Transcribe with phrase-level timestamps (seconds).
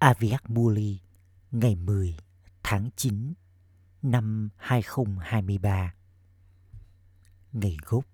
[0.00, 1.00] Aviak Muli
[1.50, 2.16] ngày 10
[2.62, 3.34] tháng 9
[4.02, 5.94] năm 2023
[7.52, 8.04] Ngày gốc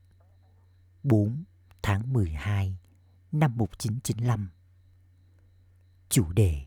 [1.03, 1.45] 4
[1.83, 2.77] tháng 12
[3.33, 4.51] năm 1995
[6.09, 6.65] Chủ đề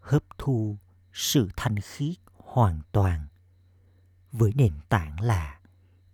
[0.00, 0.76] Hấp thu
[1.12, 3.26] sự thanh khiết hoàn toàn
[4.32, 5.60] với nền tảng là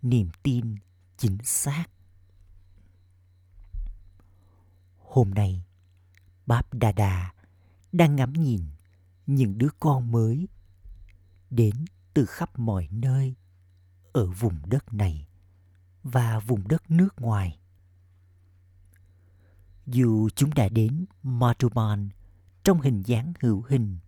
[0.02, 0.76] niềm tin
[1.16, 1.84] chính xác.
[4.98, 5.62] Hôm nay,
[6.46, 7.32] Báp Đà
[7.92, 8.60] đang ngắm nhìn
[9.26, 10.48] những đứa con mới
[11.50, 11.74] đến
[12.14, 13.34] từ khắp mọi nơi
[14.12, 15.26] ở vùng đất này
[16.02, 17.58] và vùng đất nước ngoài.
[19.86, 22.08] Dù chúng đã đến Madhuban
[22.64, 23.98] trong hình dáng hữu hình,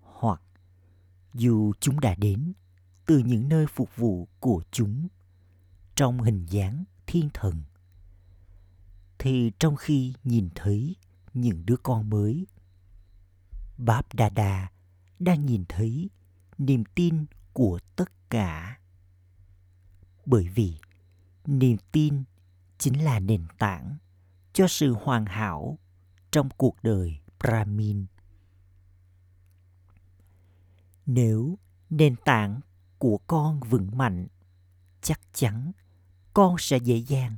[0.00, 0.42] hoặc
[1.34, 2.52] dù chúng đã đến
[3.06, 5.08] từ những nơi phục vụ của chúng
[5.94, 7.62] trong hình dáng thiên thần,
[9.18, 10.96] thì trong khi nhìn thấy
[11.34, 12.46] những đứa con mới
[13.78, 14.70] báp đà đà
[15.18, 16.10] đang nhìn thấy
[16.58, 18.78] niềm tin của tất cả.
[20.26, 20.78] Bởi vì
[21.46, 22.24] niềm tin
[22.78, 23.96] chính là nền tảng
[24.52, 25.78] cho sự hoàn hảo
[26.30, 28.06] trong cuộc đời brahmin.
[31.06, 31.58] Nếu
[31.90, 32.60] nền tảng
[32.98, 34.26] của con vững mạnh,
[35.02, 35.72] chắc chắn
[36.34, 37.36] con sẽ dễ dàng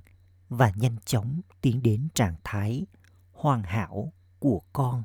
[0.48, 2.86] và nhanh chóng tiến đến trạng thái
[3.32, 5.02] hoàn hảo của con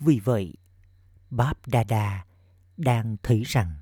[0.00, 0.54] vì vậy
[1.30, 2.24] báp đa đa
[2.76, 3.76] đang thấy rằng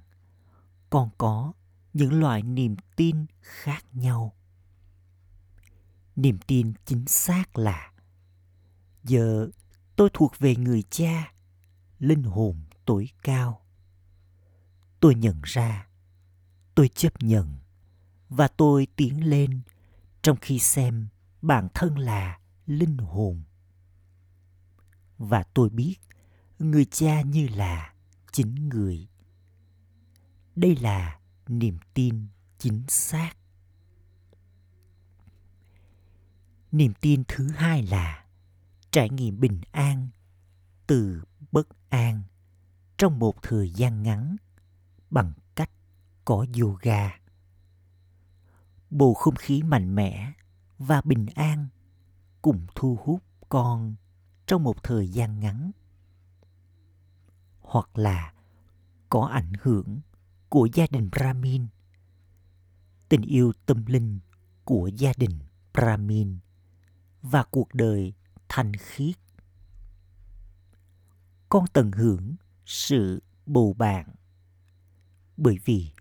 [0.91, 1.53] còn có
[1.93, 4.35] những loại niềm tin khác nhau.
[6.17, 7.93] Niềm tin chính xác là
[9.05, 9.49] giờ
[9.97, 11.33] tôi thuộc về người cha,
[11.99, 13.61] linh hồn tối cao.
[15.01, 15.89] Tôi nhận ra,
[16.75, 17.59] tôi chấp nhận
[18.29, 19.61] và tôi tiến lên
[20.23, 21.09] trong khi xem
[21.43, 23.43] bản thân là linh hồn.
[25.19, 25.97] Và tôi biết
[26.59, 27.95] người cha như là
[28.33, 29.09] chính người.
[30.57, 32.27] Đây là niềm tin
[32.59, 33.35] chính xác.
[36.73, 38.25] Niềm tin thứ hai là
[38.91, 40.09] trải nghiệm bình an
[40.87, 42.23] từ bất an
[42.99, 44.37] trong một thời gian ngắn
[45.11, 45.71] bằng cách
[46.25, 47.19] có yoga.
[48.91, 50.33] Bầu không khí mạnh mẽ
[50.79, 51.69] và bình an
[52.43, 53.95] cùng thu hút con
[54.47, 55.71] trong một thời gian ngắn
[57.69, 58.33] hoặc là
[59.09, 60.01] có ảnh hưởng
[60.49, 61.67] của gia đình brahmin.
[63.09, 64.19] Tình yêu tâm linh
[64.65, 65.39] của gia đình
[65.75, 66.39] brahmin
[67.23, 68.13] và cuộc đời
[68.49, 69.17] thanh khiết.
[71.49, 74.15] Con tận hưởng sự bầu bạn.
[75.37, 75.93] Bởi vì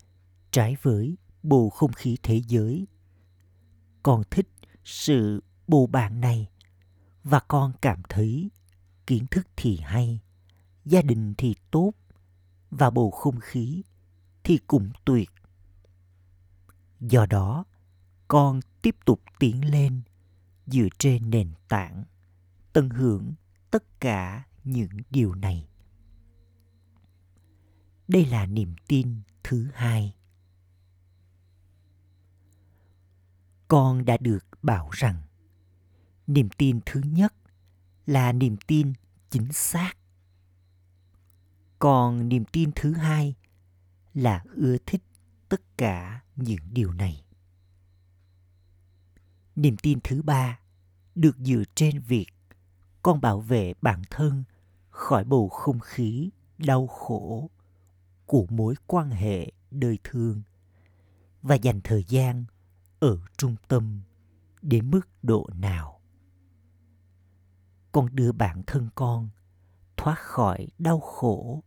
[0.50, 2.86] trái với bầu không khí thế giới,
[4.02, 4.48] con thích
[4.84, 6.48] sự bầu bạn này
[7.22, 8.50] và con cảm thấy
[9.06, 10.20] kiến thức thì hay
[10.88, 11.92] gia đình thì tốt
[12.70, 13.82] và bầu không khí
[14.44, 15.30] thì cũng tuyệt.
[17.00, 17.64] Do đó,
[18.28, 20.02] con tiếp tục tiến lên
[20.66, 22.04] dựa trên nền tảng,
[22.72, 23.34] tận hưởng
[23.70, 25.68] tất cả những điều này.
[28.08, 30.14] Đây là niềm tin thứ hai.
[33.68, 35.22] Con đã được bảo rằng,
[36.26, 37.34] niềm tin thứ nhất
[38.06, 38.92] là niềm tin
[39.30, 39.94] chính xác
[41.78, 43.34] còn niềm tin thứ hai
[44.14, 45.02] là ưa thích
[45.48, 47.24] tất cả những điều này.
[49.56, 50.60] Niềm tin thứ ba
[51.14, 52.26] được dựa trên việc
[53.02, 54.44] con bảo vệ bản thân
[54.90, 57.50] khỏi bầu không khí đau khổ
[58.26, 60.42] của mối quan hệ đời thường
[61.42, 62.44] và dành thời gian
[63.00, 64.00] ở trung tâm
[64.62, 66.00] đến mức độ nào.
[67.92, 69.28] Con đưa bản thân con
[69.96, 71.62] thoát khỏi đau khổ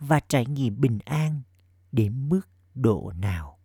[0.00, 1.42] và trải nghiệm bình an
[1.92, 2.40] đến mức
[2.74, 3.58] độ nào.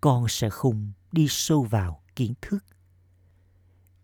[0.00, 2.64] Con sẽ không đi sâu vào kiến thức,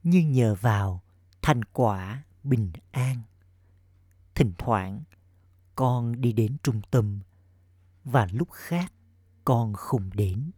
[0.02, 1.02] nhưng nhờ vào
[1.42, 3.22] thành quả bình an,
[4.34, 5.02] thỉnh thoảng
[5.76, 7.20] con đi đến trung tâm
[8.04, 8.92] và lúc khác
[9.44, 10.50] con không đến.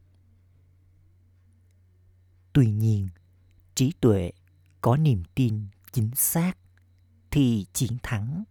[2.53, 3.09] Tuy nhiên,
[3.75, 4.33] trí tuệ
[4.81, 6.59] có niềm tin chính xác
[7.35, 8.45] thì chiến thắng.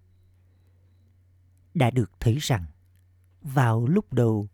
[1.74, 2.66] Đã được thấy rằng,
[3.42, 4.48] vào lúc đầu,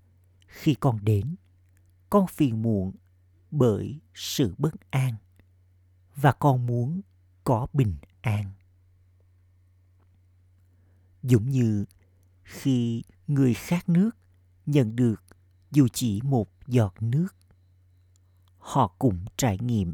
[0.47, 1.35] khi con đến,
[2.09, 2.95] con phiền muộn
[3.51, 5.13] bởi sự bất an
[6.15, 7.01] và con muốn
[7.43, 8.51] có bình an.
[11.23, 11.85] Giống như
[12.43, 14.11] khi người khát nước
[14.65, 15.23] nhận được
[15.71, 17.27] dù chỉ một giọt nước,
[18.57, 19.93] họ cũng trải nghiệm.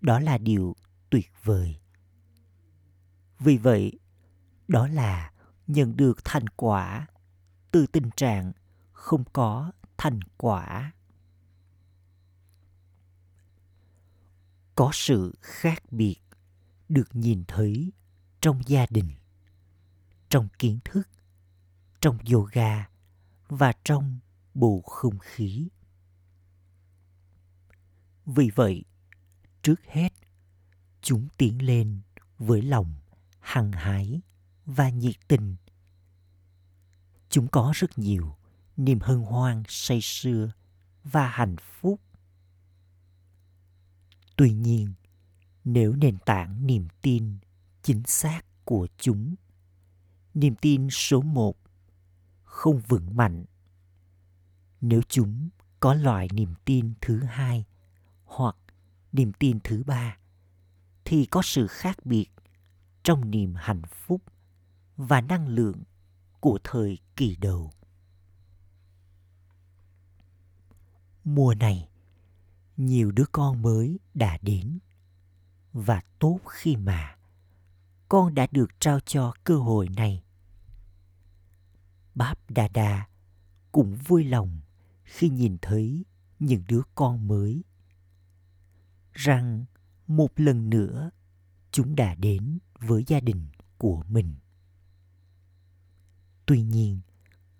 [0.00, 0.76] Đó là điều
[1.10, 1.76] tuyệt vời
[3.38, 3.98] vì vậy,
[4.68, 5.32] đó là
[5.66, 7.06] nhận được thành quả
[7.70, 8.52] từ tình trạng
[8.92, 10.92] không có thành quả.
[14.74, 16.16] Có sự khác biệt
[16.88, 17.92] được nhìn thấy
[18.40, 19.10] trong gia đình,
[20.28, 21.08] trong kiến thức,
[22.00, 22.88] trong yoga
[23.48, 24.18] và trong
[24.54, 25.68] bầu không khí.
[28.26, 28.84] Vì vậy,
[29.62, 30.12] trước hết,
[31.00, 32.00] chúng tiến lên
[32.38, 32.94] với lòng
[33.48, 34.20] hăng hái
[34.66, 35.56] và nhiệt tình.
[37.28, 38.36] Chúng có rất nhiều
[38.76, 40.52] niềm hân hoan say sưa
[41.04, 42.00] và hạnh phúc.
[44.36, 44.92] Tuy nhiên,
[45.64, 47.38] nếu nền tảng niềm tin
[47.82, 49.34] chính xác của chúng,
[50.34, 51.56] niềm tin số một
[52.44, 53.44] không vững mạnh,
[54.80, 55.48] nếu chúng
[55.80, 57.64] có loại niềm tin thứ hai
[58.24, 58.56] hoặc
[59.12, 60.18] niềm tin thứ ba,
[61.04, 62.28] thì có sự khác biệt
[63.08, 64.22] trong niềm hạnh phúc
[64.96, 65.82] và năng lượng
[66.40, 67.72] của thời kỳ đầu.
[71.24, 71.88] Mùa này,
[72.76, 74.78] nhiều đứa con mới đã đến
[75.72, 77.16] và tốt khi mà
[78.08, 80.24] con đã được trao cho cơ hội này.
[82.14, 83.08] Báp đà đà
[83.72, 84.60] cũng vui lòng
[85.04, 86.04] khi nhìn thấy
[86.38, 87.64] những đứa con mới
[89.12, 89.64] rằng
[90.06, 91.10] một lần nữa
[91.72, 93.46] chúng đã đến với gia đình
[93.78, 94.34] của mình.
[96.46, 97.00] Tuy nhiên,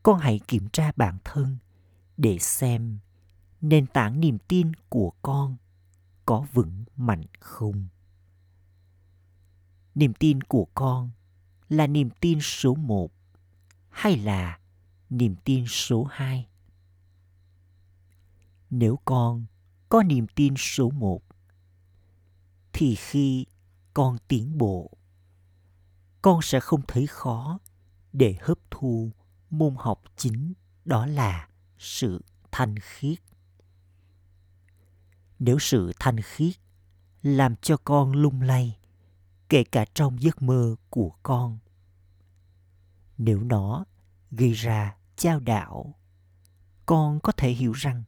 [0.03, 1.59] con hãy kiểm tra bản thân
[2.17, 2.99] để xem
[3.61, 5.57] nền tảng niềm tin của con
[6.27, 7.89] có vững mạnh không.
[9.95, 11.11] Niềm tin của con
[11.69, 13.13] là niềm tin số một
[13.91, 14.59] hay là
[15.11, 16.49] niềm tin số hai?
[18.71, 19.47] Nếu con
[19.89, 21.23] có niềm tin số một,
[22.73, 23.47] thì khi
[23.99, 24.91] con tiến bộ.
[26.23, 27.59] Con sẽ không thấy khó
[28.13, 29.11] để hấp thu
[29.51, 30.53] môn học chính,
[30.85, 31.49] đó là
[31.79, 33.19] sự thanh khiết.
[35.39, 36.55] Nếu sự thanh khiết
[37.23, 38.79] làm cho con lung lay,
[39.49, 41.59] kể cả trong giấc mơ của con,
[43.19, 43.85] nếu nó
[44.31, 45.95] gây ra chao đảo,
[46.87, 48.03] con có thể hiểu rằng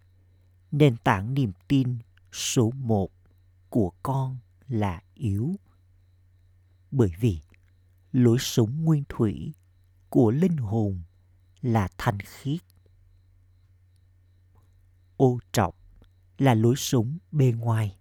[0.72, 1.98] nền tảng niềm tin
[2.32, 3.10] số một
[3.68, 4.38] của con
[4.68, 5.56] là yếu
[6.90, 7.40] bởi vì
[8.12, 9.54] lối sống nguyên thủy
[10.08, 11.02] của linh hồn
[11.60, 12.60] là thanh khiết.
[15.16, 15.76] Ô trọc
[16.38, 17.96] là lối sống bề ngoài,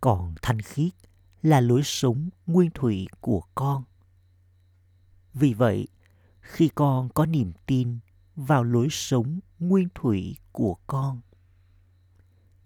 [0.00, 0.92] còn thanh khiết
[1.42, 3.84] là lối sống nguyên thủy của con.
[5.34, 5.88] Vì vậy,
[6.40, 7.98] khi con có niềm tin
[8.36, 11.20] vào lối sống nguyên thủy của con,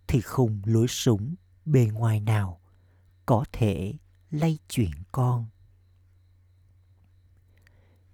[0.06, 1.34] thì không lối sống
[1.64, 2.60] bề ngoài nào
[3.26, 3.94] có thể
[4.34, 5.46] lay chuyển con.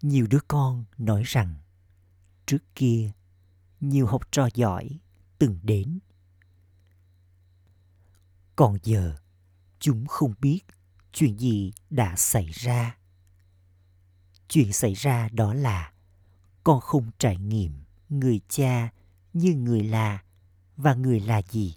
[0.03, 1.55] Nhiều đứa con nói rằng,
[2.47, 3.11] trước kia,
[3.81, 5.01] nhiều học trò giỏi
[5.39, 5.99] từng đến.
[8.57, 9.17] Còn giờ,
[9.79, 10.61] chúng không biết
[11.13, 12.97] chuyện gì đã xảy ra.
[14.49, 15.93] Chuyện xảy ra đó là
[16.65, 17.73] con không trải nghiệm
[18.09, 18.93] người cha
[19.33, 20.23] như người là
[20.77, 21.77] và người là gì.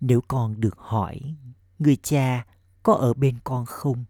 [0.00, 1.36] Nếu con được hỏi
[1.78, 2.46] người cha
[2.86, 4.04] có ở bên con không,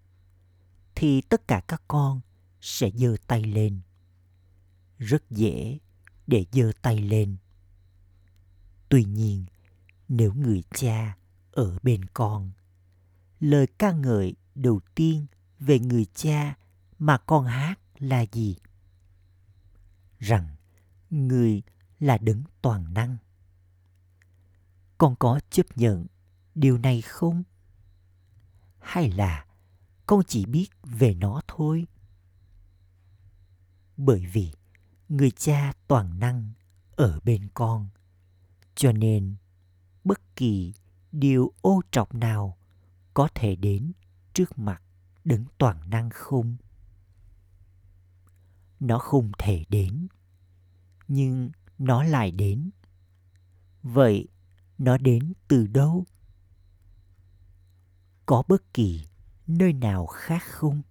[0.95, 2.21] thì tất cả các con
[2.61, 3.81] sẽ giơ tay lên.
[4.99, 5.79] Rất dễ
[6.27, 7.37] để giơ tay lên.
[8.89, 9.45] Tuy nhiên,
[10.09, 11.17] nếu người cha
[11.53, 12.51] ở bên con,
[13.41, 15.27] lời ca ngợi đầu tiên
[15.59, 16.57] về người cha
[16.99, 18.57] mà con hát là gì?
[20.19, 20.57] Rằng
[21.11, 21.63] người
[22.01, 23.17] là đấng toàn năng.
[24.99, 26.07] Con có chấp nhận
[26.55, 27.43] điều này không?
[28.87, 29.47] Hay là
[30.07, 31.87] con chỉ biết về nó thôi?
[33.97, 34.53] Bởi vì
[35.09, 36.53] người cha toàn năng
[36.91, 37.89] ở bên con,
[38.75, 39.37] cho nên
[40.05, 40.75] bất kỳ
[41.13, 42.57] điều ô trọc nào
[43.15, 43.93] có thể đến
[44.33, 44.83] trước mặt
[45.25, 46.57] đấng toàn năng không?
[48.81, 50.07] Nó không thể đến,
[51.09, 52.71] nhưng nó lại đến.
[53.83, 54.29] Vậy
[54.79, 56.07] nó đến từ đâu?
[58.27, 59.07] Có bất kỳ
[59.47, 60.83] nơi nào khác không?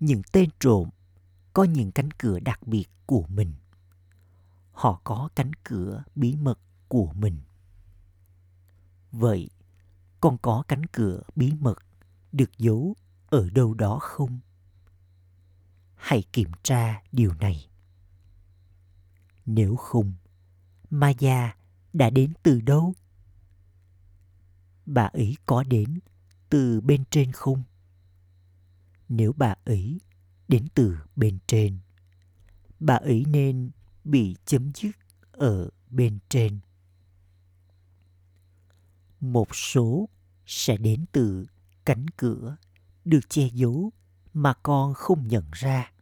[0.00, 0.88] Những tên trộm
[1.52, 3.52] có những cánh cửa đặc biệt của mình.
[4.72, 7.38] Họ có cánh cửa bí mật của mình.
[9.12, 9.50] Vậy
[10.20, 11.78] con có cánh cửa bí mật
[12.32, 12.94] được giấu
[13.26, 14.40] ở đâu đó không?
[15.94, 17.68] Hãy kiểm tra điều này.
[19.46, 20.12] Nếu không,
[20.90, 21.56] maya
[21.92, 22.94] đã đến từ đâu?
[24.88, 25.98] Bà ấy có đến
[26.48, 27.62] từ bên trên không?
[29.08, 30.00] Nếu bà ấy
[30.48, 31.78] đến từ bên trên,
[32.80, 33.70] bà ấy nên
[34.04, 34.96] bị chấm dứt
[35.32, 36.58] ở bên trên.
[39.20, 40.08] Một số
[40.46, 41.46] sẽ đến từ
[41.84, 42.56] cánh cửa
[43.04, 43.90] được che giấu
[44.34, 45.92] mà con không nhận ra.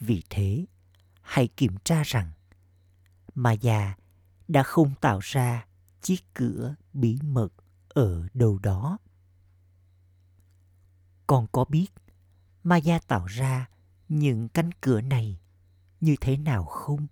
[0.00, 0.66] Vì thế,
[1.22, 2.30] hãy kiểm tra rằng
[3.34, 3.94] mà già
[4.48, 5.66] đã không tạo ra
[6.02, 7.52] chiếc cửa bí mật
[7.88, 8.98] ở đâu đó
[11.30, 11.88] con có biết
[12.62, 13.68] Maya tạo ra
[14.08, 15.40] những cánh cửa này
[16.00, 17.06] như thế nào không?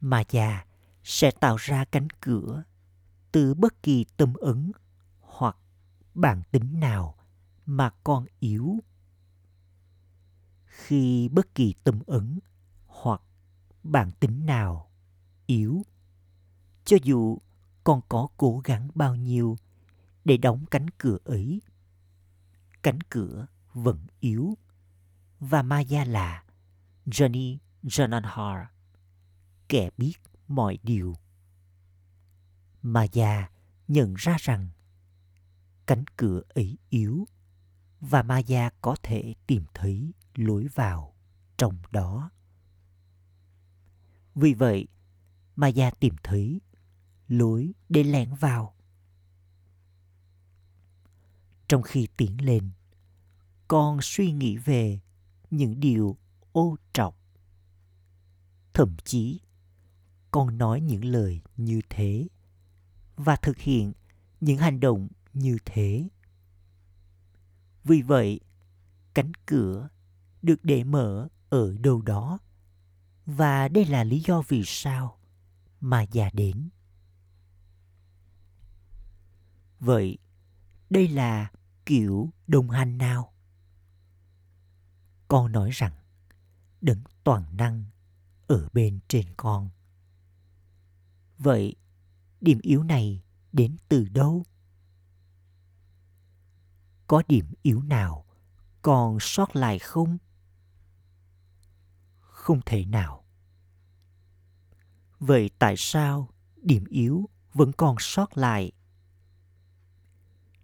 [0.00, 0.66] Maya
[1.04, 2.62] sẽ tạo ra cánh cửa
[3.32, 4.72] từ bất kỳ tâm ấn
[5.20, 5.56] hoặc
[6.14, 7.16] bản tính nào
[7.66, 8.78] mà con yếu.
[10.64, 12.38] Khi bất kỳ tâm ấn
[12.86, 13.22] hoặc
[13.82, 14.90] bản tính nào
[15.46, 15.82] yếu,
[16.92, 17.38] cho dù
[17.84, 19.56] con có cố gắng bao nhiêu
[20.24, 21.62] để đóng cánh cửa ấy
[22.82, 24.54] cánh cửa vẫn yếu
[25.40, 26.44] và Maya là
[27.06, 28.64] Johnny Jananhar,
[29.68, 30.14] kẻ biết
[30.48, 31.16] mọi điều.
[32.82, 33.50] Maya
[33.88, 34.70] nhận ra rằng
[35.86, 37.26] cánh cửa ấy yếu
[38.00, 41.14] và Maya có thể tìm thấy lối vào
[41.56, 42.30] trong đó.
[44.34, 44.88] Vì vậy,
[45.56, 46.60] Maya tìm thấy
[47.32, 48.74] lối để lẻn vào.
[51.68, 52.70] Trong khi tiến lên,
[53.68, 55.00] con suy nghĩ về
[55.50, 56.16] những điều
[56.52, 57.16] ô trọc.
[58.74, 59.40] Thậm chí,
[60.30, 62.26] con nói những lời như thế
[63.16, 63.92] và thực hiện
[64.40, 66.08] những hành động như thế.
[67.84, 68.40] Vì vậy,
[69.14, 69.88] cánh cửa
[70.42, 72.38] được để mở ở đâu đó
[73.26, 75.18] và đây là lý do vì sao
[75.80, 76.68] mà già đến
[79.82, 80.18] vậy,
[80.90, 81.50] đây là
[81.86, 83.32] kiểu đồng hành nào?
[85.28, 85.92] Con nói rằng,
[86.80, 87.84] đấng toàn năng
[88.46, 89.70] ở bên trên con.
[91.38, 91.76] Vậy,
[92.40, 93.22] điểm yếu này
[93.52, 94.44] đến từ đâu?
[97.06, 98.26] Có điểm yếu nào
[98.82, 100.18] còn sót lại không?
[102.20, 103.24] Không thể nào.
[105.18, 108.72] Vậy tại sao điểm yếu vẫn còn sót lại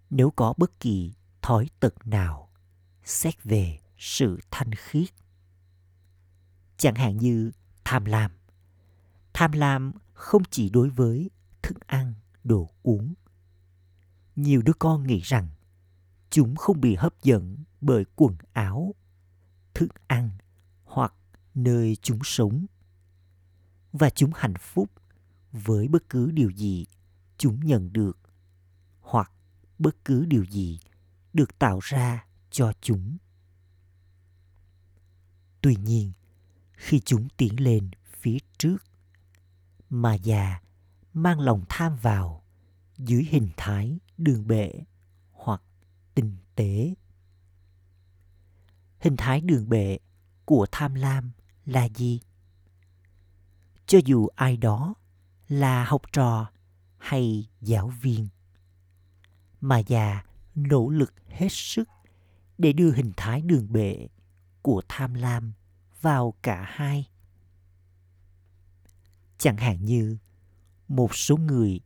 [0.09, 2.49] nếu có bất kỳ thói tật nào,
[3.03, 5.09] xét về sự thanh khiết.
[6.77, 7.51] Chẳng hạn như
[7.83, 8.31] tham lam.
[9.33, 11.29] Tham lam không chỉ đối với
[11.61, 12.13] thức ăn,
[12.43, 13.13] đồ uống.
[14.35, 15.47] Nhiều đứa con nghĩ rằng
[16.29, 18.95] chúng không bị hấp dẫn bởi quần áo,
[19.73, 20.29] thức ăn
[20.83, 21.13] hoặc
[21.55, 22.65] nơi chúng sống.
[23.93, 24.89] Và chúng hạnh phúc
[25.51, 26.85] với bất cứ điều gì
[27.37, 28.17] chúng nhận được
[29.79, 30.79] bất cứ điều gì
[31.33, 33.17] được tạo ra cho chúng.
[35.61, 36.11] Tuy nhiên,
[36.73, 38.77] khi chúng tiến lên phía trước,
[39.89, 40.59] mà già
[41.13, 42.43] mang lòng tham vào
[42.97, 44.73] dưới hình thái đường bệ
[45.31, 45.61] hoặc
[46.15, 46.93] tinh tế.
[48.99, 49.99] Hình thái đường bệ
[50.45, 51.31] của tham lam
[51.65, 52.19] là gì?
[53.85, 54.93] Cho dù ai đó
[55.47, 56.51] là học trò
[56.97, 58.27] hay giáo viên
[59.61, 60.23] mà già
[60.55, 61.89] nỗ lực hết sức
[62.57, 64.07] để đưa hình thái đường bệ
[64.61, 65.53] của tham lam
[66.01, 67.07] vào cả hai.
[69.37, 70.17] Chẳng hạn như,
[70.87, 71.79] một số người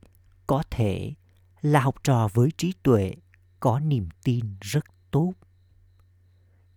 [0.47, 1.13] có thể
[1.61, 3.15] là học trò với trí tuệ,
[3.59, 5.33] có niềm tin rất tốt.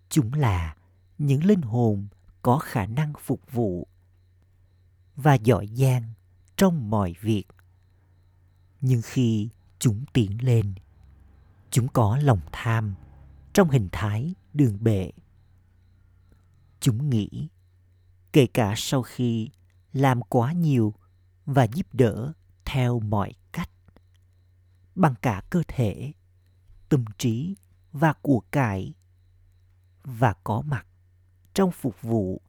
[0.09, 0.76] Chúng là
[1.19, 2.09] những linh hồn
[2.43, 3.88] có khả năng phục vụ
[5.17, 6.03] và giỏi giang
[6.57, 7.45] trong mọi việc.
[8.81, 9.49] Nhưng khi
[9.79, 10.75] chúng tiến lên
[11.76, 12.95] chúng có lòng tham,
[13.52, 15.11] trong hình thái đường bệ.
[16.80, 17.49] Chúng nghĩ,
[18.33, 19.50] kể cả sau khi
[19.92, 20.95] làm quá nhiều
[21.47, 22.33] và giúp đỡ
[22.64, 23.71] theo mọi cách,
[24.95, 26.12] bằng cả cơ thể,
[26.88, 27.56] tâm trí
[27.92, 28.95] và của cải,
[30.02, 30.87] và có mặt
[31.54, 32.40] trong phục vụ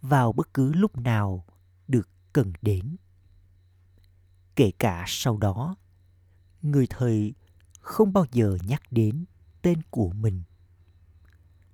[0.00, 1.44] vào bất cứ lúc nào
[1.88, 2.96] được cần đến.
[4.56, 5.76] Kể cả sau đó,
[6.62, 7.34] người thầy
[7.84, 9.24] không bao giờ nhắc đến
[9.62, 10.42] tên của mình.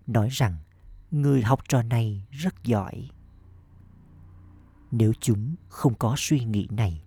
[0.06, 0.56] Nói rằng,
[1.10, 3.10] người học trò này rất giỏi.
[4.90, 7.04] Nếu chúng không có suy nghĩ này,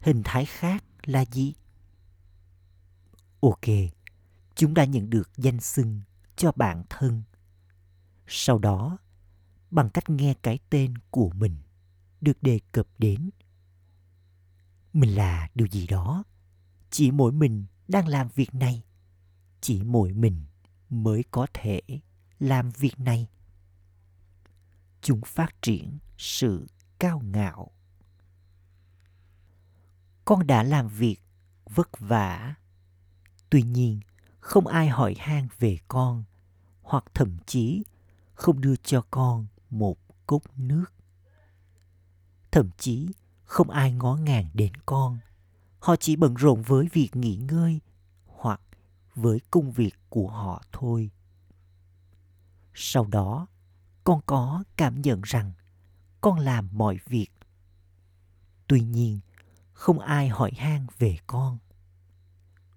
[0.00, 1.54] hình thái khác là gì?
[3.40, 3.66] Ok,
[4.54, 6.00] chúng đã nhận được danh xưng
[6.36, 7.22] cho bản thân.
[8.26, 8.98] Sau đó,
[9.70, 11.56] bằng cách nghe cái tên của mình
[12.20, 13.30] được đề cập đến.
[14.92, 16.24] Mình là điều gì đó,
[16.90, 18.82] chỉ mỗi mình đang làm việc này.
[19.60, 20.44] Chỉ mỗi mình
[20.90, 21.80] mới có thể
[22.38, 23.28] làm việc này.
[25.00, 26.66] Chúng phát triển sự
[26.98, 27.70] cao ngạo.
[30.24, 31.16] Con đã làm việc
[31.64, 32.54] vất vả.
[33.50, 34.00] Tuy nhiên,
[34.40, 36.24] không ai hỏi han về con,
[36.82, 37.84] hoặc thậm chí
[38.34, 40.84] không đưa cho con một cốc nước.
[42.50, 43.08] Thậm chí
[43.44, 45.18] không ai ngó ngàng đến con
[45.80, 47.80] họ chỉ bận rộn với việc nghỉ ngơi
[48.26, 48.60] hoặc
[49.14, 51.10] với công việc của họ thôi.
[52.74, 53.46] Sau đó,
[54.04, 55.52] con có cảm nhận rằng
[56.20, 57.28] con làm mọi việc.
[58.66, 59.20] Tuy nhiên,
[59.72, 61.58] không ai hỏi han về con.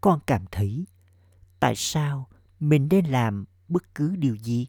[0.02, 0.86] Con cảm thấy
[1.60, 2.28] tại sao
[2.60, 4.68] mình nên làm bất cứ điều gì?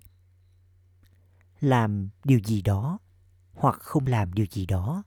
[1.60, 2.98] Làm điều gì đó
[3.54, 5.02] hoặc không làm điều gì đó,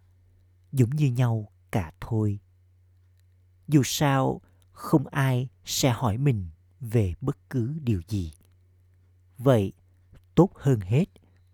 [0.72, 2.40] giống như nhau cả thôi
[3.68, 8.34] dù sao, không ai sẽ hỏi mình về bất cứ điều gì.
[9.38, 9.74] Vậy,
[10.36, 11.06] tốt hơn hết,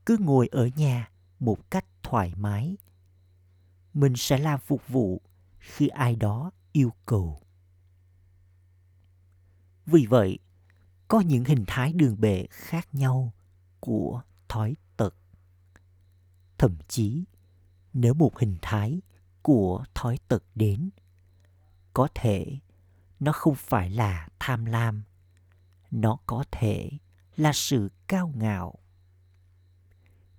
[0.06, 2.78] cứ ngồi ở nhà một cách thoải mái.
[3.94, 5.22] Mình sẽ làm phục vụ
[5.60, 7.42] khi ai đó yêu cầu.
[9.86, 10.40] Vì vậy,
[11.08, 13.34] có những hình thái đường bệ khác nhau
[13.80, 15.16] của thói tật.
[16.58, 17.24] Thậm chí,
[17.94, 19.02] nếu một hình thái
[19.42, 20.90] của thói tật đến
[21.94, 22.60] có thể,
[23.20, 25.04] nó không phải là tham lam.
[25.92, 26.90] Nó có thể
[27.36, 28.76] là sự cao ngạo.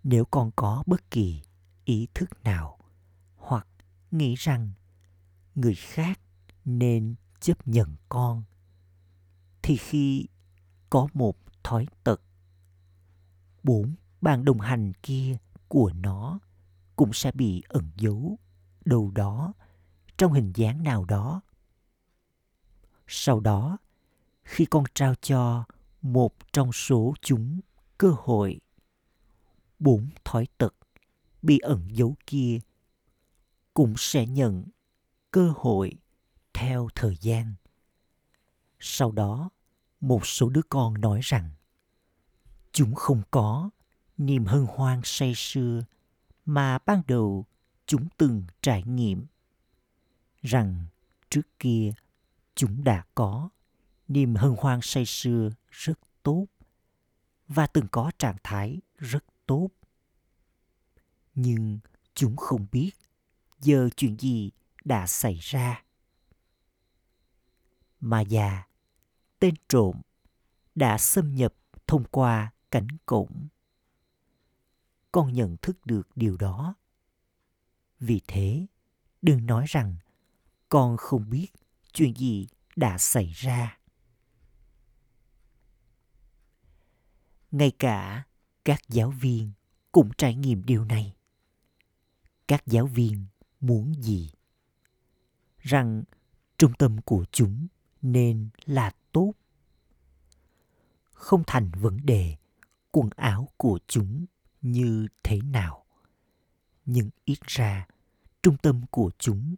[0.02, 1.42] Nếu con có bất kỳ
[1.84, 2.78] ý thức nào
[3.36, 3.66] hoặc
[4.10, 4.72] nghĩ rằng
[5.54, 6.20] người khác
[6.64, 8.42] nên chấp nhận con,
[9.62, 10.26] thì khi
[10.90, 12.20] có một thói tật,
[13.62, 15.36] bốn bạn đồng hành kia
[15.68, 16.38] của nó
[16.96, 18.38] cũng sẽ bị ẩn giấu.
[18.84, 19.52] Đâu đó
[20.18, 21.40] trong hình dáng nào đó.
[23.06, 23.78] Sau đó,
[24.42, 25.64] khi con trao cho
[26.02, 27.60] một trong số chúng
[27.98, 28.60] cơ hội,
[29.78, 30.74] bốn thói tật
[31.42, 32.58] bị ẩn giấu kia
[33.74, 34.64] cũng sẽ nhận
[35.30, 35.92] cơ hội
[36.52, 37.54] theo thời gian.
[38.80, 39.50] Sau đó,
[40.00, 41.50] một số đứa con nói rằng,
[42.72, 43.70] chúng không có
[44.18, 45.84] niềm hân hoan say sưa
[46.44, 47.46] mà ban đầu
[47.86, 49.26] chúng từng trải nghiệm
[50.44, 50.84] rằng
[51.30, 51.92] trước kia
[52.54, 53.48] chúng đã có
[54.08, 56.46] niềm hân hoan say sưa rất tốt
[57.48, 59.68] và từng có trạng thái rất tốt.
[61.34, 61.78] Nhưng
[62.14, 62.90] chúng không biết
[63.60, 64.50] giờ chuyện gì
[64.84, 65.84] đã xảy ra.
[68.00, 68.64] Mà già,
[69.38, 70.00] tên trộm
[70.74, 71.54] đã xâm nhập
[71.86, 73.48] thông qua cánh cổng.
[75.12, 76.74] Con nhận thức được điều đó.
[78.00, 78.66] Vì thế,
[79.22, 79.96] đừng nói rằng
[80.74, 81.46] con không biết
[81.92, 83.78] chuyện gì đã xảy ra.
[87.50, 88.24] Ngay cả
[88.64, 89.52] các giáo viên
[89.92, 91.14] cũng trải nghiệm điều này.
[92.48, 93.26] Các giáo viên
[93.60, 94.30] muốn gì?
[95.58, 96.02] Rằng
[96.58, 97.66] trung tâm của chúng
[98.02, 99.32] nên là tốt.
[101.12, 102.36] Không thành vấn đề
[102.90, 104.26] quần áo của chúng
[104.62, 105.84] như thế nào.
[106.84, 107.86] Nhưng ít ra
[108.42, 109.54] trung tâm của chúng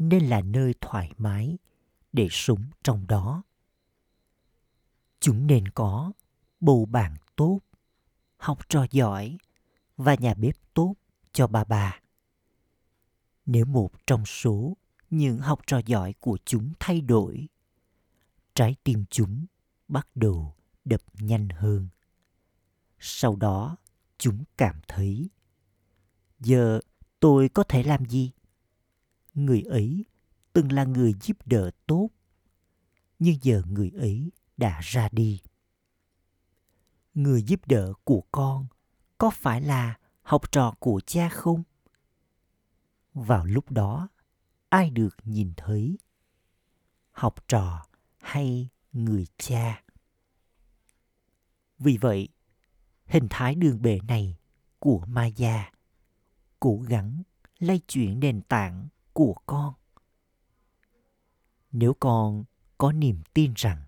[0.00, 1.58] nên là nơi thoải mái
[2.12, 3.42] để sống trong đó.
[5.20, 6.12] Chúng nên có
[6.60, 7.60] bầu bạn tốt,
[8.36, 9.38] học trò giỏi
[9.96, 10.94] và nhà bếp tốt
[11.32, 12.00] cho bà bà.
[13.46, 14.76] Nếu một trong số
[15.10, 17.48] những học trò giỏi của chúng thay đổi,
[18.54, 19.46] trái tim chúng
[19.88, 21.88] bắt đầu đập nhanh hơn.
[22.98, 23.76] Sau đó,
[24.18, 25.30] chúng cảm thấy,
[26.38, 26.80] giờ
[27.20, 28.32] tôi có thể làm gì?
[29.34, 30.04] Người ấy
[30.52, 32.08] từng là người giúp đỡ tốt.
[33.18, 35.40] Nhưng giờ người ấy đã ra đi.
[37.14, 38.66] Người giúp đỡ của con
[39.18, 41.62] có phải là học trò của cha không?
[43.14, 44.08] Vào lúc đó,
[44.68, 45.98] ai được nhìn thấy?
[47.10, 47.86] Học trò
[48.20, 49.82] hay người cha?
[51.78, 52.28] Vì vậy,
[53.06, 54.36] hình thái đường bệ này
[54.78, 55.70] của maya
[56.60, 57.22] cố gắng
[57.58, 58.88] lay chuyển nền tảng
[59.20, 59.74] của con.
[61.72, 62.44] Nếu con
[62.78, 63.82] có niềm tin rằng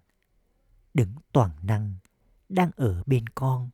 [0.94, 1.94] đấng toàn năng
[2.48, 3.70] đang ở bên con,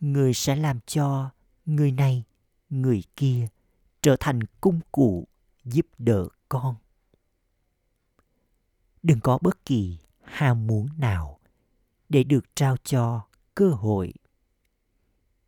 [0.00, 1.30] người sẽ làm cho
[1.66, 2.24] người này,
[2.70, 3.48] người kia
[4.02, 5.28] trở thành công cụ
[5.64, 6.76] giúp đỡ con.
[9.02, 11.38] Đừng có bất kỳ ham muốn nào
[12.08, 14.12] để được trao cho cơ hội.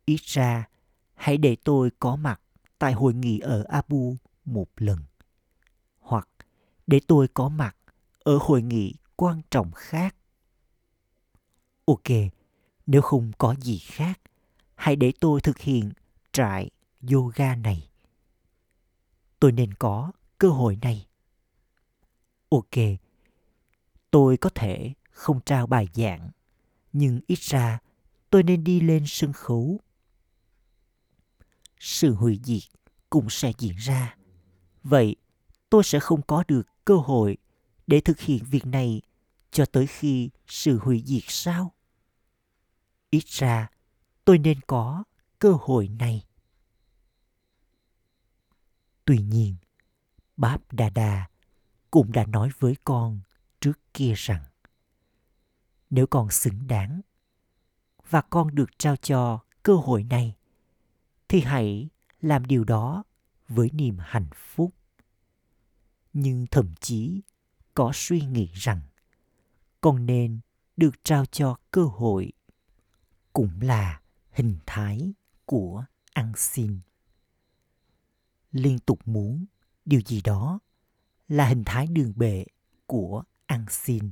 [0.05, 0.69] Ít ra,
[1.15, 2.41] hãy để tôi có mặt
[2.77, 4.17] tại hội nghị ở abu
[4.53, 4.99] một lần
[5.99, 6.27] hoặc
[6.87, 7.75] để tôi có mặt
[8.19, 10.15] ở hội nghị quan trọng khác.
[11.85, 12.09] Ok,
[12.85, 14.21] nếu không có gì khác,
[14.75, 15.91] hãy để tôi thực hiện
[16.31, 16.69] trại
[17.11, 17.89] yoga này.
[19.39, 21.07] Tôi nên có cơ hội này.
[22.49, 22.75] Ok,
[24.11, 26.29] tôi có thể không trao bài giảng,
[26.93, 27.79] nhưng ít ra
[28.29, 29.79] tôi nên đi lên sân khấu.
[31.79, 32.63] Sự hủy diệt
[33.09, 34.18] cũng sẽ diễn ra.
[34.83, 35.15] Vậy
[35.69, 37.37] tôi sẽ không có được cơ hội
[37.87, 39.01] để thực hiện việc này
[39.51, 41.73] cho tới khi sự hủy diệt sao?
[43.09, 43.67] Ít ra
[44.25, 45.03] tôi nên có
[45.39, 46.25] cơ hội này.
[49.05, 49.55] Tuy nhiên,
[50.37, 51.27] Báp Đà Đà
[51.91, 53.19] cũng đã nói với con
[53.61, 54.43] trước kia rằng
[55.89, 57.01] nếu con xứng đáng
[58.09, 60.35] và con được trao cho cơ hội này
[61.27, 61.89] thì hãy
[62.21, 63.03] làm điều đó
[63.49, 64.73] với niềm hạnh phúc.
[66.13, 67.21] Nhưng thậm chí
[67.73, 68.81] có suy nghĩ rằng
[69.81, 70.39] con nên
[70.77, 72.31] được trao cho cơ hội
[73.33, 75.13] cũng là hình thái
[75.45, 76.79] của ăn xin.
[78.51, 79.45] Liên tục muốn
[79.85, 80.59] điều gì đó
[81.27, 82.45] là hình thái đường bệ
[82.85, 84.11] của ăn xin.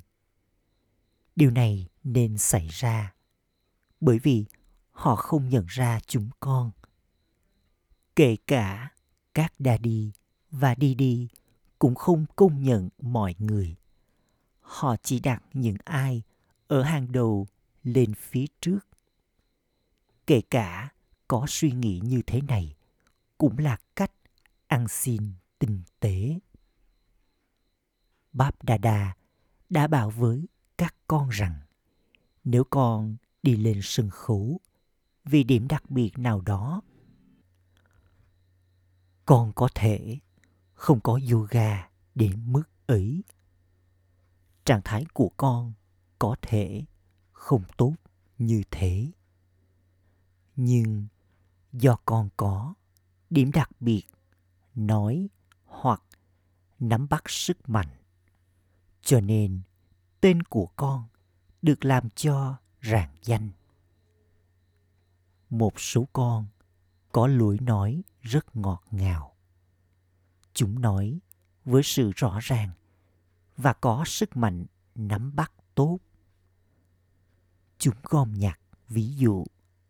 [1.35, 3.13] Điều này nên xảy ra
[4.01, 4.45] bởi vì
[4.91, 6.71] họ không nhận ra chúng con,
[8.15, 8.91] kể cả
[9.37, 10.11] các daddy
[10.51, 11.27] và đi đi
[11.79, 13.75] cũng không công nhận mọi người.
[14.61, 16.21] Họ chỉ đặt những ai
[16.67, 17.47] ở hàng đầu
[17.83, 18.79] lên phía trước.
[20.27, 20.89] Kể cả
[21.27, 22.75] có suy nghĩ như thế này
[23.37, 24.11] cũng là cách
[24.67, 25.23] ăn xin
[25.59, 26.39] tinh tế.
[28.33, 29.15] Báp đà đà
[29.69, 30.47] đã bảo với
[30.77, 31.55] các con rằng,
[32.43, 34.59] nếu con đi lên sân khấu,
[35.25, 36.81] vì điểm đặc biệt nào đó
[39.27, 40.19] con có thể
[40.73, 43.23] không có yoga đến mức ấy
[44.65, 45.73] trạng thái của con
[46.19, 46.85] có thể
[47.31, 47.93] không tốt
[48.37, 49.11] như thế.
[50.55, 51.07] Nhưng
[51.73, 52.73] do con có
[53.29, 54.03] điểm đặc biệt
[54.75, 55.29] nói
[55.65, 56.03] hoặc
[56.79, 57.89] nắm bắt sức mạnh,
[59.01, 59.61] cho nên
[60.21, 61.03] tên của con
[61.61, 63.49] được làm cho rạng danh.
[65.49, 66.45] Một số con
[67.11, 69.35] có lối nói rất ngọt ngào.
[70.53, 71.19] Chúng nói
[71.65, 72.71] với sự rõ ràng
[73.57, 75.99] và có sức mạnh nắm bắt tốt.
[77.77, 78.59] Chúng gom nhặt
[78.89, 79.45] ví dụ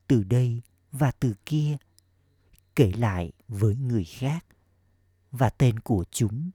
[0.08, 1.78] từ đây và từ kia,
[2.76, 4.45] kể lại với người khác
[5.32, 6.50] và tên của chúng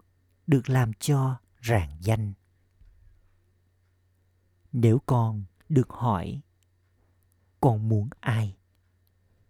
[0.47, 2.33] được làm cho rạng danh.
[4.73, 6.40] Nếu con được hỏi,
[7.61, 8.57] con muốn ai?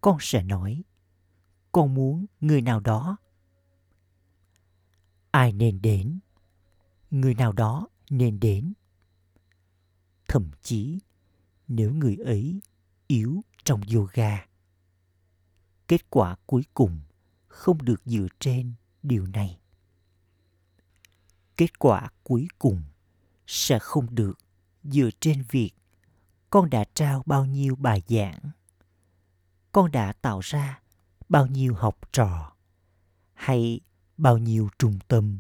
[0.01, 0.83] con sẽ nói
[1.73, 3.17] con muốn người nào đó.
[5.31, 6.19] Ai nên đến,
[7.11, 8.73] người nào đó nên đến.
[10.29, 10.99] Thậm chí,
[11.69, 12.61] nếu người ấy
[13.07, 14.47] yếu trong yoga,
[15.89, 17.01] kết quả cuối cùng
[17.49, 19.61] không được dựa trên điều này.
[21.57, 22.83] Kết quả cuối cùng
[23.47, 24.39] sẽ không được
[24.85, 25.71] dựa trên việc
[26.51, 28.51] con đã trao bao nhiêu bài giảng,
[29.73, 30.82] con đã tạo ra
[31.33, 32.53] bao nhiêu học trò
[33.35, 33.81] hay
[34.17, 35.39] bao nhiêu trung tâm.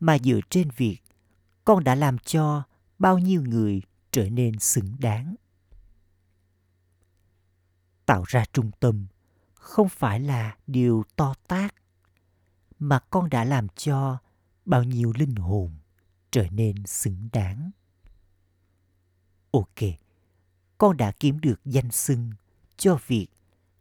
[0.00, 0.98] Mà dựa trên việc
[1.64, 2.62] con đã làm cho
[2.98, 5.34] bao nhiêu người trở nên xứng đáng.
[8.06, 9.06] Tạo ra trung tâm
[9.54, 11.74] không phải là điều to tát,
[12.78, 14.18] mà con đã làm cho
[14.64, 15.74] bao nhiêu linh hồn
[16.30, 17.70] trở nên xứng đáng.
[19.50, 19.78] Ok,
[20.78, 22.30] con đã kiếm được danh xưng
[22.76, 23.26] cho việc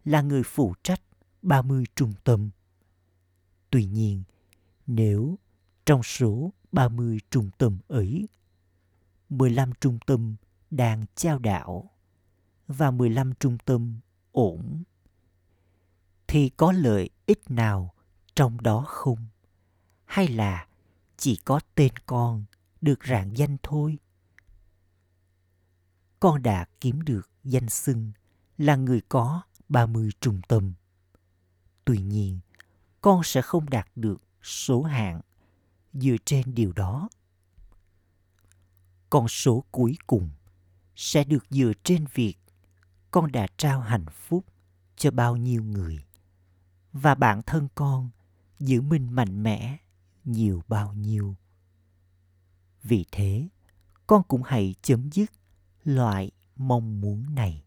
[0.05, 1.01] là người phụ trách
[1.43, 2.49] 30 trung tâm.
[3.69, 4.23] Tuy nhiên,
[4.87, 5.39] nếu
[5.85, 8.27] trong số 30 trung tâm ấy,
[9.29, 10.35] 15 trung tâm
[10.71, 11.91] đang trao đảo
[12.67, 13.99] và 15 trung tâm
[14.31, 14.83] ổn,
[16.27, 17.93] thì có lợi ích nào
[18.35, 19.27] trong đó không?
[20.05, 20.67] Hay là
[21.17, 22.43] chỉ có tên con
[22.81, 23.97] được rạng danh thôi?
[26.19, 28.11] Con đã kiếm được danh xưng
[28.57, 30.73] là người có 30 trung tâm.
[31.85, 32.39] Tuy nhiên,
[33.01, 35.21] con sẽ không đạt được số hạng
[35.93, 37.09] dựa trên điều đó.
[39.09, 40.29] Con số cuối cùng
[40.95, 42.35] sẽ được dựa trên việc
[43.11, 44.45] con đã trao hạnh phúc
[44.95, 46.05] cho bao nhiêu người
[46.93, 48.09] và bản thân con
[48.59, 49.77] giữ mình mạnh mẽ
[50.23, 51.35] nhiều bao nhiêu.
[52.83, 53.47] Vì thế,
[54.07, 55.31] con cũng hãy chấm dứt
[55.83, 57.63] loại mong muốn này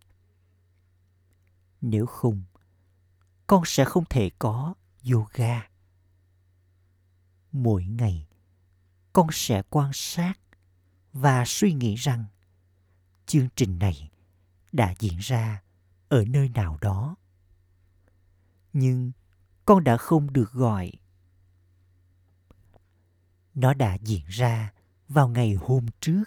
[1.81, 2.42] nếu không
[3.47, 4.75] con sẽ không thể có
[5.13, 5.69] yoga.
[7.53, 8.27] Mỗi ngày,
[9.13, 10.35] con sẽ quan sát
[11.13, 12.25] và suy nghĩ rằng
[13.27, 14.11] chương trình này
[14.73, 15.63] đã diễn ra
[16.09, 17.17] ở nơi nào đó.
[18.73, 19.13] Nhưng
[19.65, 20.93] con đã không được gọi.
[23.55, 24.73] Nó đã diễn ra
[25.09, 26.25] vào ngày hôm trước.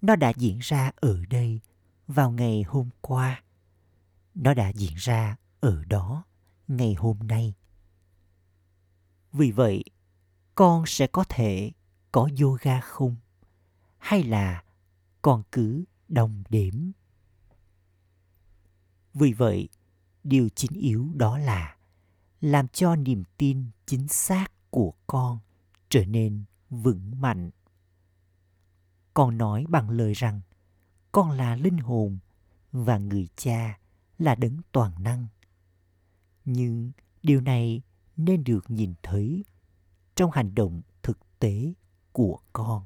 [0.00, 1.60] Nó đã diễn ra ở đây
[2.06, 3.42] vào ngày hôm qua.
[4.34, 6.24] Nó đã diễn ra ở đó
[6.68, 7.54] ngày hôm nay.
[9.32, 9.84] Vì vậy,
[10.54, 11.72] con sẽ có thể
[12.12, 13.16] có yoga không?
[13.98, 14.64] Hay là
[15.22, 16.92] con cứ đồng điểm?
[19.14, 19.68] Vì vậy,
[20.24, 21.76] điều chính yếu đó là
[22.40, 25.38] làm cho niềm tin chính xác của con
[25.88, 27.50] trở nên vững mạnh.
[29.14, 30.40] Con nói bằng lời rằng
[31.12, 32.18] con là linh hồn
[32.72, 33.78] và người cha
[34.18, 35.26] là đấng toàn năng
[36.44, 37.82] nhưng điều này
[38.16, 39.44] nên được nhìn thấy
[40.14, 41.72] trong hành động thực tế
[42.12, 42.84] của con.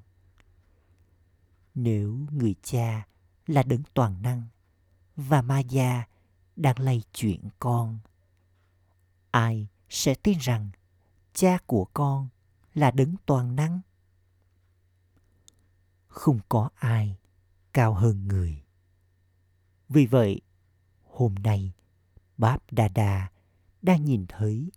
[1.74, 3.06] Nếu người cha
[3.46, 4.42] là đấng toàn năng
[5.16, 6.04] và ma gia
[6.56, 7.98] đang lay chuyện con,
[9.30, 10.70] ai sẽ tin rằng
[11.32, 12.28] cha của con
[12.74, 13.80] là đấng toàn năng?
[16.08, 17.18] Không có ai
[17.72, 18.62] cao hơn người.
[19.88, 20.40] Vì vậy,
[21.04, 21.72] hôm nay
[22.36, 23.28] báp đà đà
[23.84, 24.70] đang nhìn thấy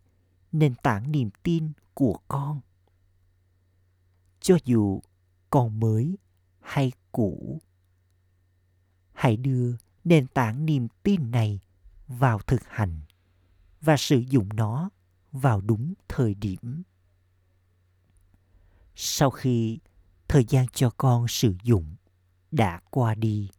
[0.51, 2.61] nền tảng niềm tin của con.
[4.39, 5.01] Cho dù
[5.49, 6.17] con mới
[6.59, 7.61] hay cũ,
[9.13, 11.59] hãy đưa nền tảng niềm tin này
[12.07, 12.99] vào thực hành
[13.81, 14.89] và sử dụng nó
[15.31, 16.83] vào đúng thời điểm.
[18.95, 19.79] Sau khi
[20.27, 21.95] thời gian cho con sử dụng
[22.51, 23.49] đã qua đi,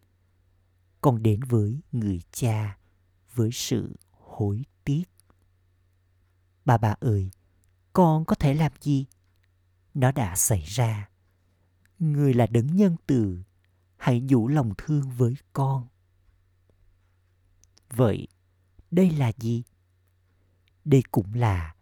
[1.00, 2.78] con đến với người cha
[3.34, 5.04] với sự hối tiếc
[6.68, 7.31] bà bà ơi,
[7.92, 9.07] con có thể làm gì?
[9.94, 11.09] Nó đã xảy ra.
[11.98, 13.42] Người là đấng nhân từ,
[13.96, 15.88] hãy nhủ lòng thương với con.
[17.90, 18.28] Vậy,
[18.90, 19.62] đây là gì?
[20.85, 21.74] Đây cũng là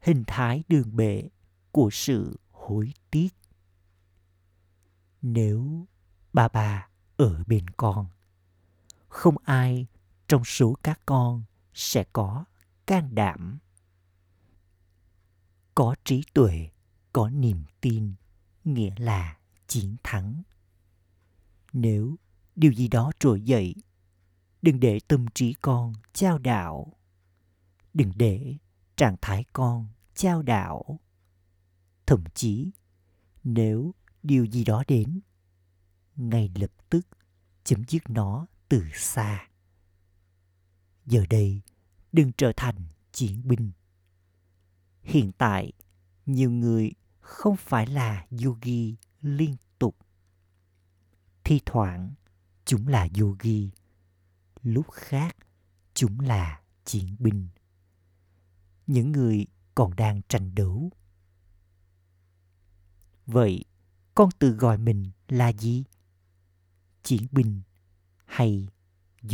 [0.00, 1.28] hình thái đường bệ
[1.72, 3.28] của sự hối tiếc.
[5.22, 5.86] Nếu
[6.32, 8.06] bà bà ở bên con,
[9.08, 9.86] không ai
[10.28, 11.42] trong số các con
[11.74, 12.44] sẽ có
[12.86, 13.58] can đảm
[15.74, 16.68] có trí tuệ,
[17.12, 18.14] có niềm tin,
[18.64, 20.42] nghĩa là chiến thắng.
[21.72, 22.16] Nếu
[22.56, 23.74] điều gì đó trỗi dậy,
[24.62, 26.92] đừng để tâm trí con trao đảo.
[27.94, 28.56] Đừng để
[28.96, 31.00] trạng thái con trao đảo.
[32.06, 32.70] Thậm chí,
[33.44, 35.20] nếu điều gì đó đến,
[36.16, 37.06] ngay lập tức
[37.64, 39.48] chấm dứt nó từ xa.
[41.06, 41.60] Giờ đây,
[42.12, 42.76] đừng trở thành
[43.12, 43.70] chiến binh
[45.10, 45.72] hiện tại,
[46.26, 49.96] nhiều người không phải là yogi liên tục.
[51.44, 52.14] Thi thoảng,
[52.64, 53.70] chúng là yogi.
[54.62, 55.36] Lúc khác,
[55.94, 57.48] chúng là chiến binh.
[58.86, 60.90] Những người còn đang tranh đấu.
[63.26, 63.64] Vậy,
[64.14, 65.84] con tự gọi mình là gì?
[67.02, 67.60] Chiến binh
[68.24, 68.68] hay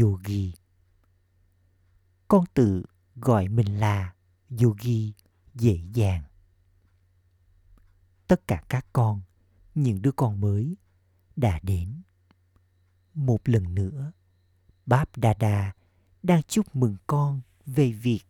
[0.01, 0.53] yogi?
[2.29, 2.85] Con tự
[3.15, 4.15] gọi mình là
[4.63, 5.13] yogi?
[5.57, 6.23] Dễ dàng.
[8.27, 9.23] Tất cả các con,
[9.75, 10.77] những đứa con mới
[11.37, 12.03] đã đến.
[13.15, 14.13] Một lần nữa,
[14.87, 15.73] báp đa đa
[16.23, 18.21] đang chúc mừng con về việc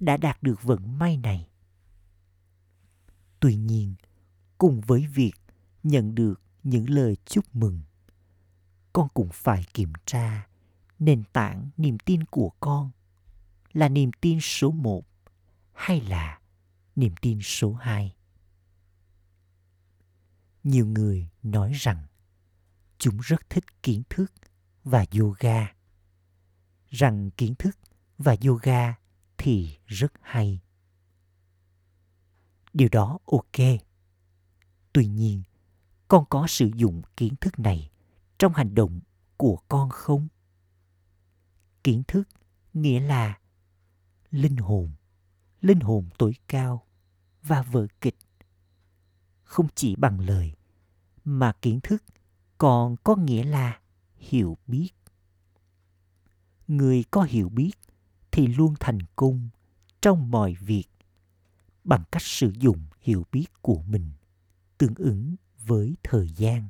[0.00, 1.48] đã đạt được vận may này.
[3.40, 3.94] Tuy nhiên,
[4.58, 5.34] cùng với việc
[5.82, 7.80] nhận được những lời chúc mừng,
[8.92, 10.46] con cũng phải kiểm tra
[10.98, 12.90] nền tảng niềm tin của con
[13.72, 15.06] là niềm tin số một
[15.72, 16.39] hay là
[16.96, 18.16] niềm tin số hai.
[20.64, 22.06] Nhiều người nói rằng,
[22.98, 24.32] chúng rất thích kiến thức
[24.84, 25.74] và yoga.
[26.88, 27.78] Rằng kiến thức
[28.18, 28.94] và yoga
[29.38, 30.60] thì rất hay.
[32.72, 33.80] Điều đó ok.
[34.92, 35.42] Tuy nhiên,
[36.08, 37.90] con có sử dụng kiến thức này
[38.38, 39.00] trong hành động
[39.36, 40.28] của con không?
[41.84, 42.28] Kiến thức
[42.74, 43.38] nghĩa là
[44.30, 44.92] linh hồn
[45.60, 46.86] linh hồn tối cao
[47.42, 48.16] và vở kịch.
[49.42, 50.52] Không chỉ bằng lời,
[51.24, 52.04] mà kiến thức
[52.58, 53.80] còn có nghĩa là
[54.16, 54.90] hiểu biết.
[56.68, 57.72] Người có hiểu biết
[58.30, 59.48] thì luôn thành công
[60.00, 60.84] trong mọi việc
[61.84, 64.10] bằng cách sử dụng hiểu biết của mình
[64.78, 66.68] tương ứng với thời gian.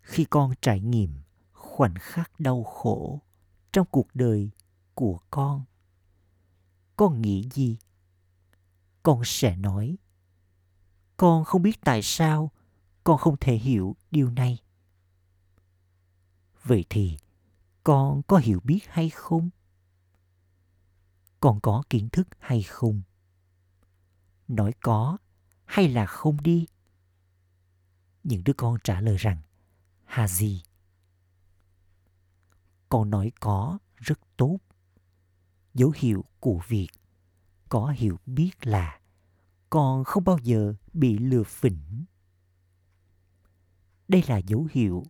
[0.00, 1.10] Khi con trải nghiệm
[1.52, 3.20] khoảnh khắc đau khổ
[3.72, 4.50] trong cuộc đời
[4.94, 5.64] của con
[7.00, 7.78] con nghĩ gì?
[9.02, 9.96] Con sẽ nói.
[11.16, 12.50] Con không biết tại sao
[13.04, 14.58] con không thể hiểu điều này.
[16.64, 17.18] Vậy thì
[17.84, 19.50] con có hiểu biết hay không?
[21.40, 23.02] Con có kiến thức hay không?
[24.48, 25.18] Nói có
[25.64, 26.66] hay là không đi?
[28.24, 29.42] Những đứa con trả lời rằng
[30.04, 30.62] hà gì?
[32.88, 34.58] Con nói có rất tốt
[35.80, 36.88] dấu hiệu của việc
[37.68, 39.00] có hiểu biết là
[39.70, 42.04] con không bao giờ bị lừa phỉnh.
[44.08, 45.04] Đây là dấu hiệu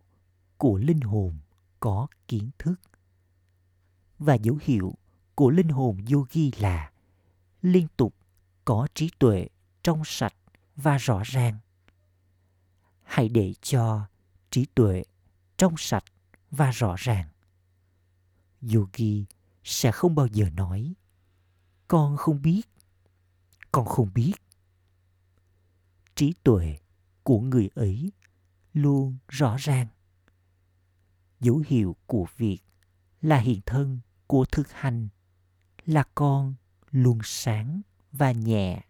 [0.57, 1.39] của linh hồn
[1.79, 2.75] có kiến thức.
[4.19, 4.93] Và dấu hiệu
[5.35, 6.91] của linh hồn yogi là
[7.61, 8.15] liên tục
[8.65, 9.47] có trí tuệ
[9.83, 10.35] trong sạch
[10.75, 11.57] và rõ ràng.
[13.03, 14.07] Hãy để cho
[14.51, 15.03] trí tuệ
[15.57, 16.05] trong sạch
[16.51, 17.27] và rõ ràng.
[18.73, 19.25] Yogi
[19.63, 20.93] sẽ không bao giờ nói.
[21.87, 22.61] Con không biết.
[23.71, 24.33] Con không biết.
[26.15, 26.77] Trí tuệ
[27.23, 28.11] của người ấy
[28.73, 29.87] luôn rõ ràng.
[31.39, 32.59] Dấu hiệu của việc
[33.21, 35.07] là hiện thân của thực hành
[35.85, 36.53] là con
[36.91, 38.81] luôn sáng và nhẹ.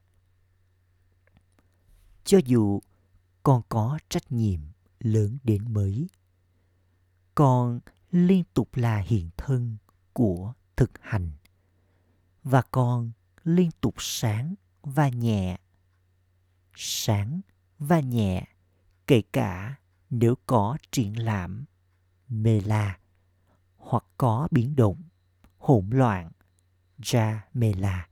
[2.24, 2.80] Cho dù
[3.44, 4.60] con có trách nhiệm
[5.00, 6.08] lớn đến mấy,
[7.36, 7.80] con
[8.12, 9.78] liên tục là hiện thân
[10.14, 11.32] của thực hành.
[12.44, 13.12] Và con
[13.44, 15.58] liên tục sáng và nhẹ.
[16.76, 17.41] Sáng
[17.80, 18.48] và nhẹ,
[19.08, 19.76] kể cả
[20.10, 21.65] nếu có triển lãm,
[22.30, 23.00] mê la,
[23.78, 25.04] hoặc có biến động,
[25.58, 26.32] hỗn loạn,
[27.02, 28.08] ra mê la.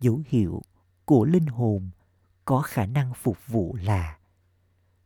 [0.00, 0.62] Dấu hiệu
[1.04, 1.90] của linh hồn
[2.44, 4.18] có khả năng phục vụ là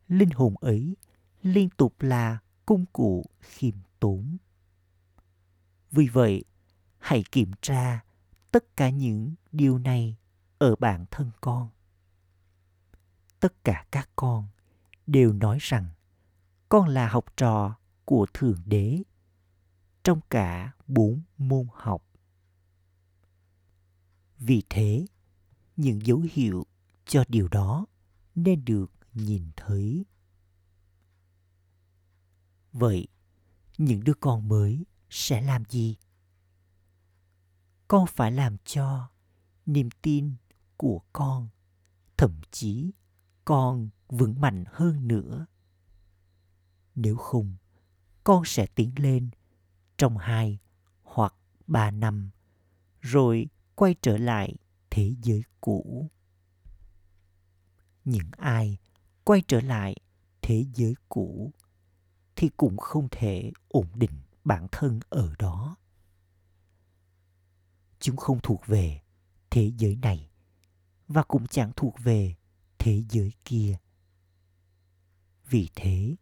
[0.07, 0.95] linh hồn ấy
[1.41, 4.37] liên tục là công cụ khiêm tốn
[5.97, 6.43] vì vậy,
[6.97, 8.03] hãy kiểm tra
[8.51, 10.15] tất cả những điều này
[10.57, 11.69] ở bản thân con.
[13.39, 14.47] Tất cả các con
[15.07, 15.89] đều nói rằng
[16.69, 19.03] con là học trò của thượng đế
[20.03, 22.03] trong cả bốn môn học.
[24.37, 25.05] Vì thế,
[25.75, 26.65] những dấu hiệu
[27.05, 27.85] cho điều đó
[28.35, 30.05] nên được nhìn thấy.
[32.71, 33.07] Vậy,
[33.77, 35.97] những đứa con mới sẽ làm gì?
[37.87, 39.09] Con phải làm cho
[39.65, 40.35] niềm tin
[40.77, 41.49] của con,
[42.17, 42.91] thậm chí
[43.45, 45.45] con vững mạnh hơn nữa.
[46.95, 47.55] Nếu không,
[48.23, 49.29] con sẽ tiến lên
[49.97, 50.59] trong hai
[51.03, 51.33] hoặc
[51.67, 52.29] ba năm,
[53.01, 54.55] rồi quay trở lại
[54.89, 56.09] thế giới cũ.
[58.05, 58.77] Những ai
[59.23, 59.95] quay trở lại
[60.41, 61.51] thế giới cũ
[62.35, 65.75] thì cũng không thể ổn định bản thân ở đó.
[67.99, 69.01] Chúng không thuộc về
[69.49, 70.29] thế giới này
[71.07, 72.35] và cũng chẳng thuộc về
[72.77, 73.77] thế giới kia.
[75.49, 76.15] Vì thế,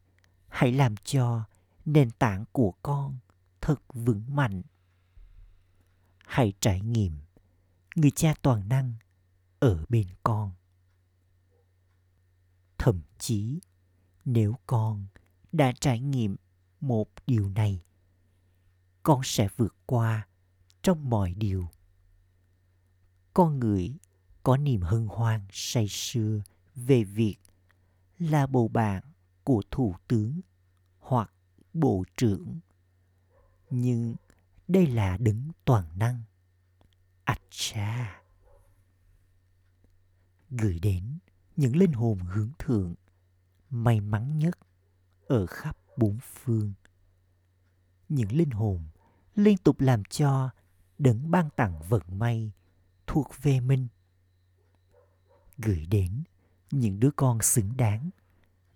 [0.48, 1.44] hãy làm cho
[1.86, 3.18] nền tảng của con
[3.62, 4.62] thật vững mạnh.
[6.26, 7.18] Hãy trải nghiệm
[7.96, 8.94] người cha toàn năng
[9.60, 10.52] ở bên con.
[12.78, 13.60] Thậm chí,
[14.26, 15.08] nếu con
[15.52, 16.36] đã trải nghiệm
[16.80, 17.82] một điều này
[19.06, 20.28] con sẽ vượt qua
[20.84, 21.68] trong mọi điều.
[23.34, 23.98] Con người
[24.44, 26.42] có niềm hân hoan say sưa
[26.76, 27.38] về việc
[28.20, 29.04] là bầu bạn
[29.44, 30.42] của thủ tướng
[31.00, 31.34] hoặc
[31.74, 32.60] bộ trưởng.
[33.70, 34.16] Nhưng
[34.68, 36.22] đây là đứng toàn năng.
[37.24, 38.22] Ạch cha!
[40.50, 41.18] Gửi đến
[41.56, 42.96] những linh hồn hướng thượng,
[43.70, 44.60] may mắn nhất
[45.28, 46.74] ở khắp bốn phương.
[48.10, 48.88] Những linh hồn
[49.36, 50.50] liên tục làm cho
[50.98, 52.52] đấng ban tặng vận may
[53.08, 53.88] thuộc về mình
[55.58, 56.24] gửi đến
[56.72, 58.10] những đứa con xứng đáng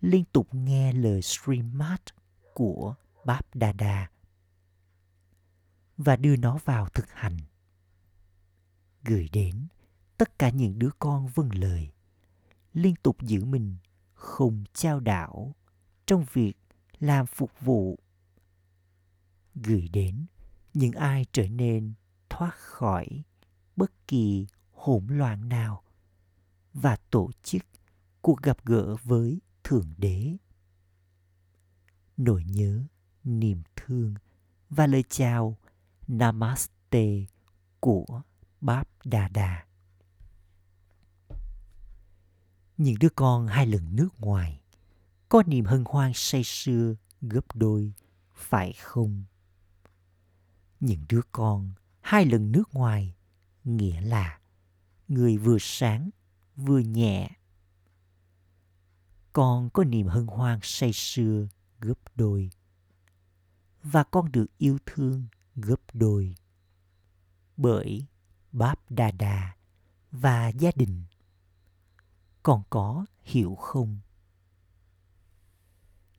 [0.02, 2.02] liên tục nghe lời streamat
[2.54, 2.96] của
[3.26, 4.10] Báp Đà
[5.98, 7.38] và đưa nó vào thực hành.
[9.04, 9.68] Gửi đến
[10.18, 11.92] tất cả những đứa con vâng lời,
[12.74, 13.76] liên tục giữ mình
[14.14, 15.56] không trao đảo
[16.06, 16.54] trong việc
[17.00, 18.00] làm phục vụ.
[19.56, 20.26] Gửi đến
[20.74, 21.94] những ai trở nên
[22.30, 23.24] thoát khỏi
[23.76, 25.84] bất kỳ hỗn loạn nào
[26.74, 27.62] và tổ chức
[28.22, 30.38] cuộc gặp gỡ với thượng đế.
[32.18, 32.84] Nỗi nhớ,
[33.24, 34.14] niềm thương
[34.70, 35.58] và lời chào
[36.08, 37.26] namaste
[37.80, 38.22] của
[38.62, 39.66] báp đà đà
[42.80, 44.62] những đứa con hai lần nước ngoài
[45.30, 47.94] có niềm hân hoan say sưa gấp đôi,
[48.34, 49.24] phải không?
[50.80, 53.16] Những đứa con, hai lần nước ngoài,
[53.64, 54.40] nghĩa là
[55.08, 56.10] người vừa sáng,
[56.56, 57.30] vừa nhẹ.
[59.34, 61.48] Con có niềm hân hoan say sưa,
[61.80, 62.50] gấp đôi.
[63.84, 66.36] Và con được yêu thương, gấp đôi.
[67.58, 68.06] Bởi
[68.52, 69.56] báp đà đà
[70.12, 71.04] và gia đình
[72.44, 74.00] con có hiểu không?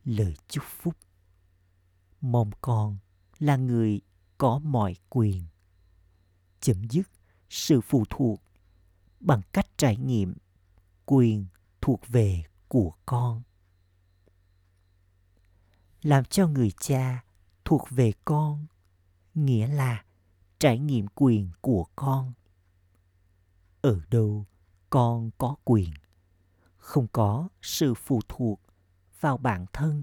[0.04, 0.96] Lời chúc phúc.
[2.20, 2.98] Mong con
[3.38, 4.00] là người
[4.40, 5.44] có mọi quyền.
[6.60, 7.10] Chấm dứt
[7.50, 8.42] sự phụ thuộc
[9.20, 10.34] bằng cách trải nghiệm
[11.06, 11.46] quyền
[11.80, 13.42] thuộc về của con.
[16.02, 17.24] Làm cho người cha
[17.64, 18.66] thuộc về con
[19.34, 20.04] nghĩa là
[20.58, 22.32] trải nghiệm quyền của con.
[23.82, 24.46] Ở đâu
[24.90, 25.90] con có quyền?
[26.76, 28.60] Không có sự phụ thuộc
[29.20, 30.02] vào bản thân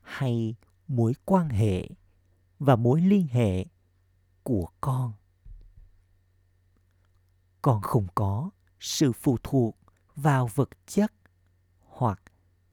[0.00, 0.54] hay
[0.88, 1.88] mối quan hệ
[2.64, 3.66] và mối liên hệ
[4.42, 5.12] của con.
[7.62, 8.50] Con không có
[8.80, 9.78] sự phụ thuộc
[10.14, 11.12] vào vật chất
[11.80, 12.22] hoặc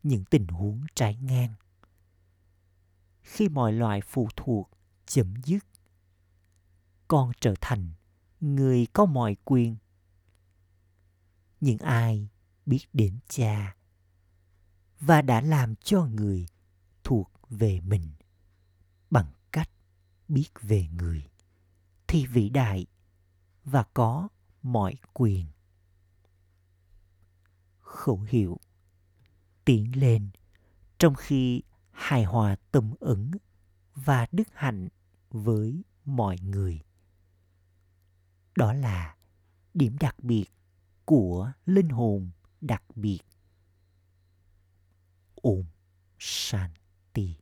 [0.03, 1.53] những tình huống trái ngang.
[3.21, 4.69] Khi mọi loại phụ thuộc
[5.05, 5.65] chấm dứt,
[7.07, 7.91] con trở thành
[8.39, 9.75] người có mọi quyền.
[11.61, 12.29] Những ai
[12.65, 13.75] biết đến cha
[14.99, 16.45] và đã làm cho người
[17.03, 18.18] thuộc về mình
[20.30, 21.30] biết về người,
[22.07, 22.86] thì vĩ đại
[23.63, 24.30] và có
[24.61, 25.45] mọi quyền.
[27.80, 28.59] Khẩu hiệu
[29.65, 30.30] tiến lên
[30.97, 31.61] trong khi
[31.91, 33.32] hài hòa tâm ứng
[33.95, 34.88] và đức hạnh
[35.30, 36.82] với mọi người.
[38.55, 39.15] Đó là
[39.73, 40.45] điểm đặc biệt
[41.05, 43.19] của linh hồn đặc biệt.
[45.36, 45.65] Um
[46.19, 47.36] Shanti.